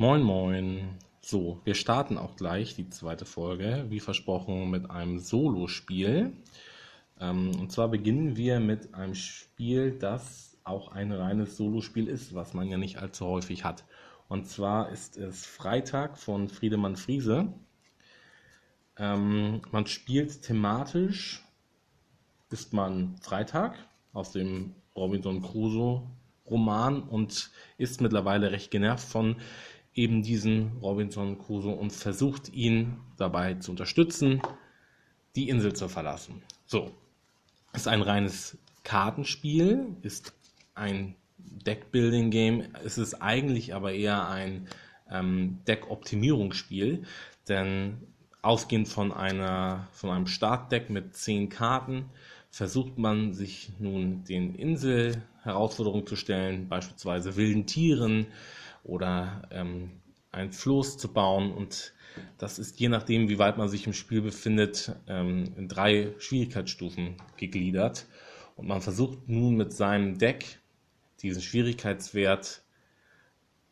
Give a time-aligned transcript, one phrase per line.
[0.00, 0.96] Moin, moin.
[1.20, 6.34] So, wir starten auch gleich die zweite Folge, wie versprochen, mit einem Solospiel.
[7.18, 12.54] Ähm, und zwar beginnen wir mit einem Spiel, das auch ein reines Solospiel ist, was
[12.54, 13.84] man ja nicht allzu häufig hat.
[14.28, 17.52] Und zwar ist es Freitag von Friedemann Friese.
[18.96, 21.44] Ähm, man spielt thematisch,
[22.50, 23.76] ist man Freitag
[24.12, 26.08] aus dem Robinson Crusoe
[26.50, 29.36] Roman und ist mittlerweile recht genervt von
[29.98, 34.40] eben diesen Robinson Crusoe und versucht ihn dabei zu unterstützen,
[35.34, 36.40] die Insel zu verlassen.
[36.66, 36.92] So,
[37.72, 40.34] ist ein reines Kartenspiel, ist
[40.76, 42.68] ein Deck-Building-Game.
[42.84, 44.68] Es ist eigentlich aber eher ein
[45.10, 47.02] ähm, Deck-Optimierungsspiel,
[47.48, 47.98] denn
[48.40, 52.04] ausgehend von, einer, von einem Startdeck mit zehn Karten
[52.50, 58.28] versucht man sich nun den Insel-Herausforderungen zu stellen, beispielsweise wilden Tieren
[58.84, 59.90] oder ähm,
[60.32, 61.92] ein Floß zu bauen und
[62.38, 67.16] das ist je nachdem, wie weit man sich im Spiel befindet, ähm, in drei Schwierigkeitsstufen
[67.36, 68.06] gegliedert.
[68.56, 70.58] Und man versucht nun mit seinem Deck
[71.22, 72.62] diesen Schwierigkeitswert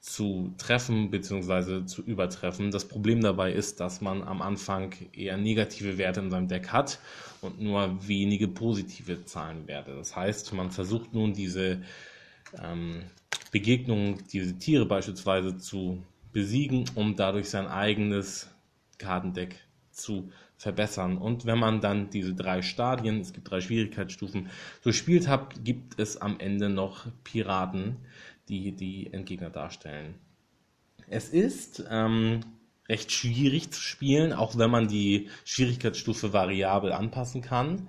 [0.00, 1.86] zu treffen bzw.
[1.86, 2.72] zu übertreffen.
[2.72, 6.98] Das Problem dabei ist, dass man am Anfang eher negative Werte in seinem Deck hat
[7.40, 9.94] und nur wenige positive Zahlenwerte.
[9.94, 11.82] Das heißt, man versucht nun diese
[12.60, 13.04] ähm,
[13.52, 18.50] Begegnungen, diese Tiere beispielsweise zu besiegen, um dadurch sein eigenes
[18.98, 19.56] Kartendeck
[19.90, 21.18] zu verbessern.
[21.18, 24.48] Und wenn man dann diese drei Stadien, es gibt drei Schwierigkeitsstufen,
[24.82, 27.96] durchspielt hat, gibt es am Ende noch Piraten,
[28.48, 30.14] die die Endgegner darstellen.
[31.08, 32.40] Es ist ähm,
[32.88, 37.88] recht schwierig zu spielen, auch wenn man die Schwierigkeitsstufe variabel anpassen kann.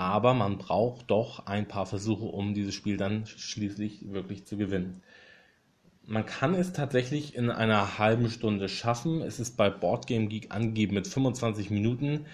[0.00, 5.02] Aber man braucht doch ein paar Versuche, um dieses Spiel dann schließlich wirklich zu gewinnen.
[6.06, 9.20] Man kann es tatsächlich in einer halben Stunde schaffen.
[9.20, 12.24] Es ist bei Boardgame Geek angegeben mit 25 Minuten.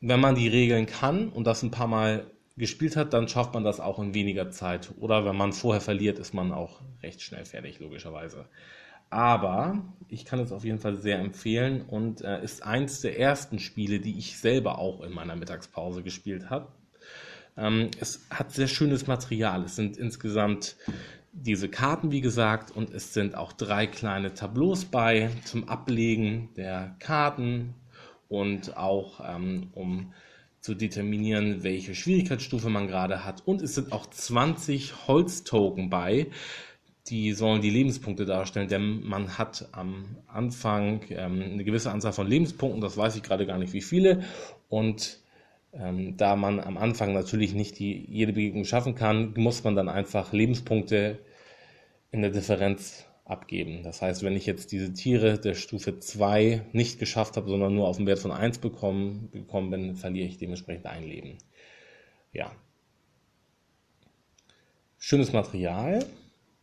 [0.00, 3.62] Wenn man die Regeln kann und das ein paar Mal gespielt hat, dann schafft man
[3.62, 4.90] das auch in weniger Zeit.
[4.98, 8.46] Oder wenn man vorher verliert, ist man auch recht schnell fertig, logischerweise.
[9.10, 13.58] Aber ich kann es auf jeden Fall sehr empfehlen und äh, ist eins der ersten
[13.58, 16.68] Spiele, die ich selber auch in meiner Mittagspause gespielt habe.
[17.56, 19.64] Ähm, es hat sehr schönes Material.
[19.64, 20.76] Es sind insgesamt
[21.32, 26.96] diese Karten, wie gesagt, und es sind auch drei kleine Tableaus bei zum Ablegen der
[26.98, 27.74] Karten
[28.28, 30.12] und auch ähm, um
[30.60, 33.42] zu determinieren, welche Schwierigkeitsstufe man gerade hat.
[33.46, 36.26] Und es sind auch 20 Holztoken bei,
[37.06, 42.28] die sollen die Lebenspunkte darstellen, denn man hat am Anfang ähm, eine gewisse Anzahl von
[42.28, 44.22] Lebenspunkten, das weiß ich gerade gar nicht wie viele.
[44.68, 45.18] Und
[45.72, 49.88] ähm, da man am Anfang natürlich nicht die, jede Begegnung schaffen kann, muss man dann
[49.88, 51.18] einfach Lebenspunkte
[52.10, 53.82] in der Differenz abgeben.
[53.84, 57.86] Das heißt, wenn ich jetzt diese Tiere der Stufe 2 nicht geschafft habe, sondern nur
[57.86, 61.38] auf den Wert von 1 bekommen, bekommen bin, verliere ich dementsprechend ein Leben.
[62.32, 62.50] Ja.
[64.98, 66.04] Schönes Material,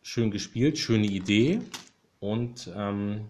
[0.08, 1.60] schön gespielt, schöne Idee
[2.22, 3.26] und ähm,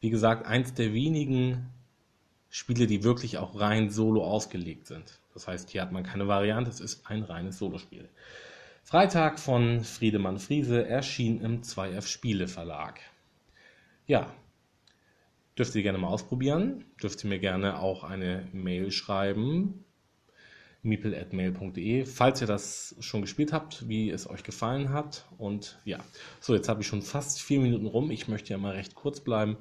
[0.00, 1.70] wie gesagt, eins der wenigen
[2.50, 5.18] Spiele, die wirklich auch rein solo ausgelegt sind.
[5.32, 8.10] Das heißt, hier hat man keine Variante, es ist ein reines Solospiel.
[8.82, 13.00] Freitag von Friedemann Friese erschien im 2F Spiele Verlag.
[14.06, 14.34] Ja,
[15.56, 16.84] dürft ihr gerne mal ausprobieren.
[17.02, 19.84] Dürft ihr mir gerne auch eine Mail schreiben.
[20.82, 25.26] meeple.mail.de, falls ihr das schon gespielt habt, wie es euch gefallen hat.
[25.38, 25.98] Und ja,
[26.40, 28.10] so, jetzt habe ich schon fast vier Minuten rum.
[28.10, 29.56] Ich möchte ja mal recht kurz bleiben.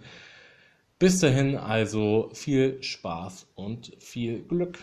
[0.98, 4.80] Bis dahin also viel Spaß und viel Glück.